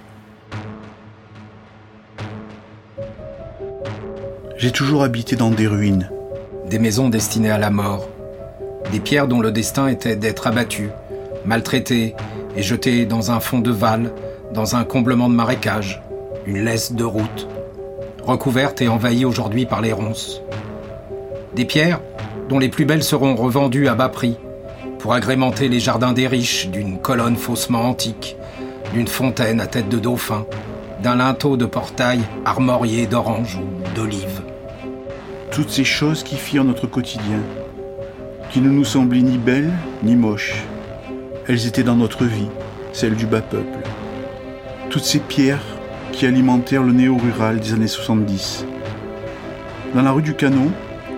J'ai 4.59 4.71
toujours 4.71 5.03
habité 5.03 5.37
dans 5.37 5.51
des 5.51 5.67
ruines. 5.67 6.09
Des 6.71 6.79
maisons 6.79 7.11
destinées 7.11 7.51
à 7.51 7.59
la 7.59 7.69
mort. 7.69 8.09
Des 8.91 9.01
pierres 9.01 9.29
dont 9.29 9.41
le 9.41 9.53
destin 9.53 9.87
était 9.87 10.17
d'être 10.17 10.47
abattues, 10.47 10.89
maltraitées 11.45 12.15
et 12.57 12.63
jetées 12.63 13.05
dans 13.05 13.31
un 13.31 13.39
fond 13.39 13.59
de 13.59 13.71
val, 13.71 14.13
dans 14.55 14.75
un 14.75 14.85
comblement 14.85 15.29
de 15.29 15.35
marécage, 15.35 16.01
une 16.47 16.65
laisse 16.65 16.93
de 16.93 17.05
route, 17.05 17.47
recouvertes 18.25 18.81
et 18.81 18.89
envahies 18.89 19.27
aujourd'hui 19.27 19.67
par 19.67 19.83
les 19.83 19.93
ronces. 19.93 20.41
Des 21.55 21.67
pierres 21.67 22.01
dont 22.49 22.59
les 22.59 22.71
plus 22.71 22.87
belles 22.87 23.05
seront 23.05 23.35
revendues 23.35 23.89
à 23.89 23.95
bas 23.95 24.09
prix, 24.09 24.37
pour 24.99 25.13
agrémenter 25.13 25.69
les 25.69 25.81
jardins 25.81 26.15
des 26.15 26.29
riches 26.29 26.69
d'une 26.69 26.99
colonne 26.99 27.37
faussement 27.37 27.83
antique, 27.83 28.39
d'une 28.95 29.09
fontaine 29.09 29.61
à 29.61 29.67
tête 29.67 29.91
de 29.91 29.99
dauphin, 29.99 30.47
d'un 31.03 31.17
linteau 31.17 31.59
de 31.59 31.67
portail 31.67 32.21
armorié 32.47 33.07
d'orange 33.07 33.57
ou 33.57 33.95
d'olive. 33.95 34.46
Toutes 35.57 35.71
ces 35.71 35.85
choses 35.85 36.23
qui 36.23 36.37
firent 36.37 36.65
notre 36.65 36.87
quotidien, 36.87 37.41
qui 38.51 38.61
ne 38.61 38.69
nous 38.69 38.85
semblaient 38.85 39.23
ni 39.23 39.39
belles 39.39 39.73
ni 40.03 40.15
moches. 40.15 40.63
Elles 41.49 41.67
étaient 41.67 41.83
dans 41.83 41.97
notre 41.97 42.27
vie, 42.27 42.51
celle 42.93 43.15
du 43.15 43.25
bas 43.25 43.41
peuple. 43.41 43.79
Toutes 44.91 45.05
ces 45.05 45.19
pierres 45.19 45.65
qui 46.13 46.27
alimentèrent 46.27 46.83
le 46.83 46.93
néo-rural 46.93 47.59
des 47.59 47.73
années 47.73 47.87
70. 47.87 48.67
Dans 49.95 50.03
la 50.03 50.13
rue 50.13 50.21
du 50.21 50.35
Canon, 50.35 50.71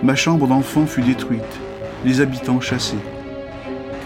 ma 0.03 0.15
chambre 0.15 0.47
d'enfant 0.47 0.85
fut 0.85 1.01
détruite, 1.01 1.59
les 2.05 2.21
habitants 2.21 2.61
chassés. 2.61 2.95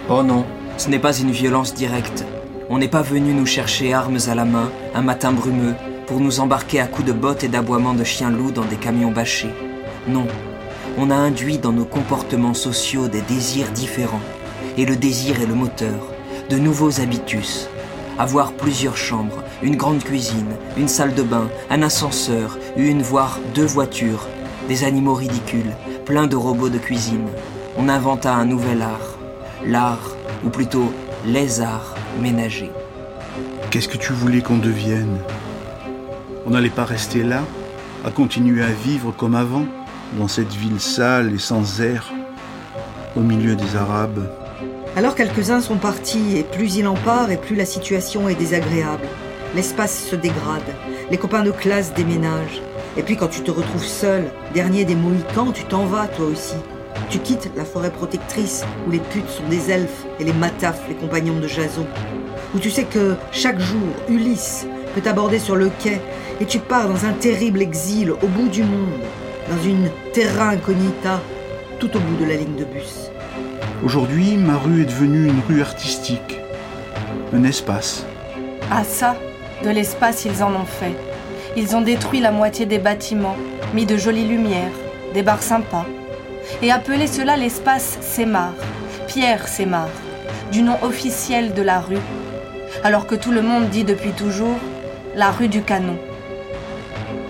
Oh 0.10 0.24
non, 0.24 0.46
ce 0.78 0.90
n'est 0.90 0.98
pas 0.98 1.16
une 1.16 1.30
violence 1.30 1.76
directe, 1.76 2.26
on 2.72 2.80
n'est 2.80 2.88
pas 2.88 3.04
venu 3.04 3.36
nous 3.36 3.46
chercher 3.46 3.94
armes 3.94 4.18
à 4.28 4.34
la 4.34 4.46
main, 4.46 4.72
un 4.96 5.04
matin 5.04 5.32
brumeux, 5.32 5.76
pour 6.08 6.20
nous 6.20 6.40
embarquer 6.40 6.80
à 6.80 6.88
coups 6.88 7.08
de 7.08 7.14
bottes 7.14 7.44
et 7.44 7.50
d'aboiements 7.50 7.94
de 7.94 8.04
chiens 8.04 8.32
loups 8.32 8.52
dans 8.52 8.66
des 8.66 8.78
camions 8.78 9.12
bâchés. 9.12 9.54
Non, 10.08 10.28
on 10.98 11.10
a 11.10 11.16
induit 11.16 11.58
dans 11.60 11.72
nos 11.72 11.86
comportements 11.86 12.54
sociaux 12.54 13.08
des 13.08 13.22
désirs 13.22 13.72
différents. 13.72 14.20
Et 14.78 14.86
le 14.86 14.96
désir 14.96 15.42
est 15.42 15.46
le 15.46 15.56
moteur, 15.56 16.08
de 16.50 16.58
nouveaux 16.58 17.00
habitus. 17.00 17.70
Avoir 18.20 18.54
plusieurs 18.54 18.98
chambres, 18.98 19.44
une 19.62 19.78
grande 19.78 20.04
cuisine, 20.04 20.56
une 20.78 20.88
salle 20.88 21.14
de 21.14 21.24
bain, 21.24 21.48
un 21.70 21.82
ascenseur, 21.82 22.58
une 22.76 23.02
voire 23.02 23.40
deux 23.56 23.66
voitures, 23.66 24.28
des 24.68 24.84
animaux 24.84 25.14
ridicules, 25.14 25.74
plein 26.06 26.28
de 26.28 26.36
robots 26.36 26.70
de 26.70 26.78
cuisine. 26.78 27.28
On 27.78 27.88
inventa 27.88 28.34
un 28.34 28.46
nouvel 28.46 28.82
art, 28.82 29.18
l'art, 29.66 30.16
ou 30.44 30.50
plutôt 30.50 30.92
les 31.26 31.62
arts 31.62 31.96
ménagers. 32.22 32.72
Qu'est-ce 33.72 33.88
que 33.88 33.98
tu 33.98 34.12
voulais 34.14 34.42
qu'on 34.42 34.58
devienne? 34.58 35.18
On 36.46 36.52
n'allait 36.52 36.70
pas 36.70 36.86
rester 36.86 37.24
là, 37.24 37.42
à 38.06 38.12
continuer 38.12 38.64
à 38.64 38.72
vivre 38.72 39.14
comme 39.16 39.34
avant, 39.34 39.66
dans 40.18 40.28
cette 40.28 40.54
ville 40.54 40.80
sale 40.80 41.34
et 41.34 41.40
sans 41.40 41.82
air, 41.82 42.12
au 43.16 43.22
milieu 43.22 43.56
des 43.56 43.76
Arabes. 43.76 44.30
Alors 44.96 45.16
quelques-uns 45.16 45.62
sont 45.62 45.78
partis, 45.78 46.38
et 46.38 46.44
plus 46.44 46.76
il 46.76 46.88
en 46.88 46.96
part, 46.96 47.32
et 47.32 47.38
plus 47.38 47.56
la 47.56 47.66
situation 47.66 48.30
est 48.30 48.36
désagréable. 48.36 49.08
L'espace 49.56 50.06
se 50.06 50.16
dégrade, 50.16 50.62
les 51.10 51.18
copains 51.18 51.44
de 51.44 51.52
classe 51.52 51.94
déménagent. 51.94 52.62
Et 52.98 53.04
puis 53.04 53.18
quand 53.18 53.28
tu 53.28 53.42
te 53.42 53.52
retrouves 53.52 53.86
seul, 53.86 54.26
dernier 54.54 54.86
des 54.86 54.96
Mohicans, 54.96 55.52
tu 55.52 55.64
t'en 55.64 55.86
vas 55.86 56.08
toi 56.08 56.26
aussi. 56.26 56.56
Tu 57.10 57.20
quittes 57.20 57.50
la 57.56 57.66
forêt 57.66 57.92
protectrice 57.92 58.64
où 58.88 58.92
les 58.92 59.00
putes 59.00 59.30
sont 59.30 59.48
des 59.50 59.72
elfes 59.72 60.06
et 60.20 60.24
les 60.24 60.34
matafs 60.34 60.82
les 60.88 60.96
compagnons 60.96 61.40
de 61.40 61.48
Jason. 61.48 61.88
Où 62.56 62.60
tu 62.60 62.70
sais 62.70 62.84
que 62.84 63.16
chaque 63.32 63.60
jour, 63.60 63.82
Ulysse 64.10 64.68
peut 64.94 65.02
t'aborder 65.02 65.40
sur 65.40 65.56
le 65.56 65.70
quai 65.84 66.00
et 66.40 66.46
tu 66.46 66.60
pars 66.60 66.88
dans 66.88 67.06
un 67.06 67.14
terrible 67.14 67.62
exil 67.62 68.12
au 68.12 68.28
bout 68.28 68.48
du 68.48 68.64
monde, 68.64 69.02
dans 69.50 69.62
une 69.64 69.90
terra 70.14 70.50
incognita, 70.50 71.22
tout 71.80 71.96
au 71.96 72.00
bout 72.00 72.16
de 72.18 72.26
la 72.26 72.36
ligne 72.36 72.56
de 72.56 72.66
bus. 72.66 73.12
Aujourd'hui, 73.84 74.38
ma 74.38 74.58
rue 74.58 74.84
est 74.84 74.86
devenue 74.86 75.28
une 75.28 75.42
rue 75.48 75.62
artistique, 75.62 76.40
un 77.34 77.44
espace. 77.44 78.06
Ah 78.72 78.84
ça, 78.84 79.16
de 79.64 79.70
l'espace 79.70 80.26
ils 80.26 80.44
en 80.44 80.54
ont 80.54 80.66
fait. 80.66 80.96
Ils 81.58 81.76
ont 81.76 81.82
détruit 81.82 82.22
la 82.22 82.32
moitié 82.32 82.66
des 82.66 82.80
bâtiments, 82.80 83.36
mis 83.74 83.86
de 83.86 83.98
jolies 83.98 84.28
lumières, 84.28 84.72
des 85.14 85.22
bars 85.22 85.44
sympas, 85.44 85.86
et 86.62 86.72
appelé 86.72 87.08
cela 87.08 87.38
l'espace 87.38 87.98
Sémar, 88.02 88.54
Pierre 89.08 89.48
Sémar, 89.48 89.90
du 90.52 90.62
nom 90.64 90.78
officiel 90.82 91.54
de 91.54 91.62
la 91.62 91.80
rue, 91.80 91.98
alors 92.84 93.06
que 93.06 93.16
tout 93.16 93.32
le 93.32 93.42
monde 93.42 93.70
dit 93.70 93.84
depuis 93.84 94.12
toujours 94.12 94.58
la 95.16 95.32
rue 95.32 95.50
du 95.50 95.62
canon. 95.62 95.98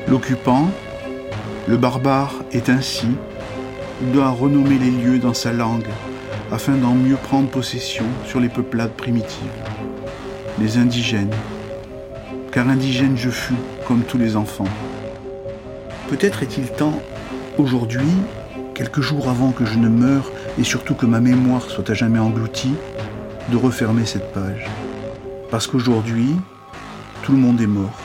L'occupant, 0.07 0.67
le 1.67 1.77
barbare 1.77 2.33
est 2.51 2.69
ainsi, 2.69 3.07
doit 4.13 4.29
renommer 4.29 4.77
les 4.77 4.91
lieux 4.91 5.19
dans 5.19 5.33
sa 5.33 5.53
langue 5.53 5.87
afin 6.51 6.73
d'en 6.73 6.93
mieux 6.93 7.15
prendre 7.15 7.49
possession 7.49 8.05
sur 8.25 8.39
les 8.39 8.49
peuplades 8.49 8.91
primitives, 8.91 9.37
les 10.59 10.77
indigènes, 10.77 11.33
car 12.51 12.67
indigène 12.67 13.17
je 13.17 13.29
fus 13.29 13.55
comme 13.87 14.01
tous 14.01 14.17
les 14.17 14.35
enfants. 14.35 14.67
Peut-être 16.09 16.43
est-il 16.43 16.67
temps, 16.67 17.01
aujourd'hui, 17.57 18.11
quelques 18.75 19.01
jours 19.01 19.29
avant 19.29 19.51
que 19.51 19.65
je 19.65 19.79
ne 19.79 19.87
meure 19.87 20.29
et 20.59 20.63
surtout 20.63 20.95
que 20.95 21.05
ma 21.05 21.21
mémoire 21.21 21.69
soit 21.69 21.89
à 21.89 21.93
jamais 21.93 22.19
engloutie, 22.19 22.75
de 23.49 23.57
refermer 23.57 24.05
cette 24.05 24.31
page. 24.33 24.67
Parce 25.49 25.67
qu'aujourd'hui, 25.67 26.35
tout 27.23 27.31
le 27.31 27.37
monde 27.37 27.61
est 27.61 27.67
mort. 27.67 28.02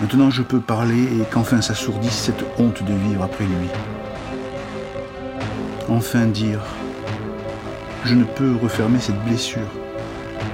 Maintenant 0.00 0.30
je 0.30 0.42
peux 0.42 0.60
parler 0.60 1.02
et 1.02 1.24
qu'enfin 1.28 1.60
s'assourdisse 1.60 2.12
cette 2.12 2.44
honte 2.58 2.84
de 2.84 2.94
vivre 2.94 3.24
après 3.24 3.44
lui. 3.44 3.68
Enfin 5.88 6.26
dire, 6.26 6.60
je 8.04 8.14
ne 8.14 8.22
peux 8.22 8.54
refermer 8.62 9.00
cette 9.00 9.20
blessure, 9.24 9.66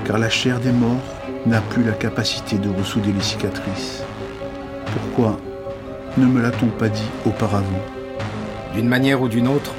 car 0.06 0.16
la 0.16 0.30
chair 0.30 0.60
des 0.60 0.72
morts 0.72 0.96
n'a 1.44 1.60
plus 1.60 1.84
la 1.84 1.92
capacité 1.92 2.56
de 2.56 2.70
ressouder 2.70 3.12
les 3.12 3.20
cicatrices. 3.20 4.02
Pourquoi 4.86 5.38
ne 6.16 6.24
me 6.24 6.40
l'a-t-on 6.40 6.68
pas 6.68 6.88
dit 6.88 7.10
auparavant? 7.26 7.82
D'une 8.74 8.88
manière 8.88 9.20
ou 9.20 9.28
d'une 9.28 9.48
autre, 9.48 9.74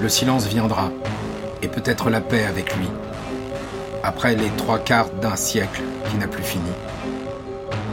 le 0.00 0.08
silence 0.08 0.46
viendra, 0.46 0.90
et 1.60 1.68
peut-être 1.68 2.08
la 2.08 2.22
paix 2.22 2.44
avec 2.44 2.74
lui, 2.76 2.88
après 4.02 4.34
les 4.34 4.50
trois 4.56 4.78
quarts 4.78 5.10
d'un 5.20 5.36
siècle 5.36 5.82
qui 6.08 6.16
n'a 6.16 6.28
plus 6.28 6.42
fini. 6.42 6.64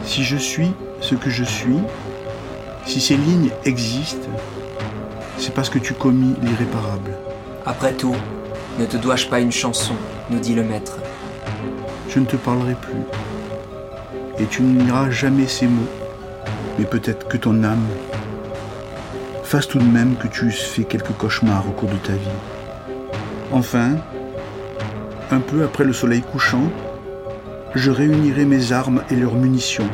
Si 0.04 0.24
je 0.24 0.36
suis 0.36 0.72
ce 1.04 1.14
que 1.14 1.28
je 1.28 1.44
suis, 1.44 1.76
si 2.86 2.98
ces 2.98 3.16
lignes 3.16 3.50
existent, 3.66 4.28
c'est 5.36 5.52
parce 5.52 5.68
que 5.68 5.78
tu 5.78 5.92
commis 5.92 6.34
l'irréparable. 6.40 7.10
Après 7.66 7.92
tout, 7.92 8.16
ne 8.78 8.86
te 8.86 8.96
dois-je 8.96 9.26
pas 9.26 9.40
une 9.40 9.52
chanson 9.52 9.92
nous 10.30 10.38
dit 10.38 10.54
le 10.54 10.62
maître. 10.62 10.98
Je 12.08 12.18
ne 12.20 12.24
te 12.24 12.36
parlerai 12.36 12.74
plus. 12.74 13.02
Et 14.38 14.46
tu 14.46 14.62
ne 14.62 14.82
liras 14.82 15.10
jamais 15.10 15.46
ces 15.46 15.66
mots, 15.66 15.92
mais 16.78 16.86
peut-être 16.86 17.28
que 17.28 17.36
ton 17.36 17.62
âme 17.64 17.86
fasse 19.42 19.68
tout 19.68 19.78
de 19.78 19.84
même 19.84 20.16
que 20.16 20.26
tu 20.26 20.46
eusses 20.46 20.64
fait 20.64 20.84
quelques 20.84 21.12
cauchemars 21.12 21.68
au 21.68 21.72
cours 21.72 21.90
de 21.90 21.96
ta 21.96 22.14
vie. 22.14 22.40
Enfin, 23.52 23.96
un 25.30 25.40
peu 25.40 25.64
après 25.64 25.84
le 25.84 25.92
soleil 25.92 26.22
couchant, 26.22 26.70
je 27.74 27.90
réunirai 27.90 28.46
mes 28.46 28.72
armes 28.72 29.02
et 29.10 29.16
leurs 29.16 29.34
munitions, 29.34 29.88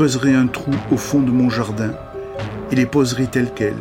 creuserai 0.00 0.34
un 0.34 0.46
trou 0.46 0.72
au 0.90 0.96
fond 0.96 1.20
de 1.20 1.30
mon 1.30 1.50
jardin 1.50 1.92
et 2.70 2.74
les 2.74 2.86
poserai 2.86 3.26
telles 3.26 3.52
quelles, 3.52 3.76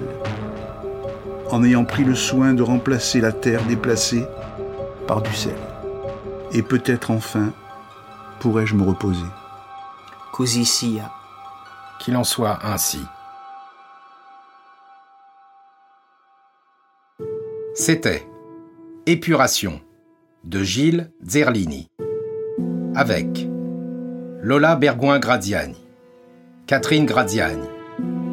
en 1.50 1.64
ayant 1.64 1.86
pris 1.86 2.04
le 2.04 2.14
soin 2.14 2.54
de 2.54 2.62
remplacer 2.62 3.22
la 3.22 3.32
terre 3.32 3.64
déplacée 3.64 4.26
par 5.08 5.22
du 5.22 5.34
sel. 5.34 5.56
Et 6.52 6.62
peut-être 6.62 7.10
enfin 7.10 7.54
pourrais-je 8.42 8.76
me 8.76 8.84
reposer. 8.84 9.24
Così 10.34 10.66
sia. 10.66 11.10
Qu'il 12.02 12.18
en 12.18 12.26
soit 12.26 12.60
ainsi. 12.66 13.00
C'était 17.76 18.28
Épuration 19.06 19.80
de 20.44 20.64
Gilles 20.64 21.14
Zerlini 21.26 21.90
avec 22.94 23.48
Lola 24.42 24.76
Bergoin-Gradiani, 24.76 25.89
Catherine 26.70 27.08
Gradiani, 27.08 27.68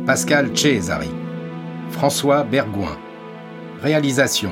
Pascal 0.04 0.54
Cesari, 0.54 1.08
François 1.88 2.44
Bergoin. 2.44 2.98
Réalisation, 3.80 4.50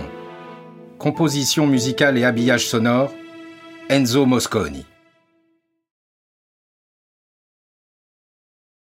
composition 0.98 1.66
musicale 1.66 2.16
et 2.16 2.24
habillage 2.24 2.66
sonore, 2.66 3.12
Enzo 3.90 4.24
Mosconi. 4.24 4.86